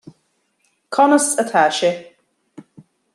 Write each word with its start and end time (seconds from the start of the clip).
Conas 0.89 1.37
atá 1.37 1.69
sé 1.69 1.91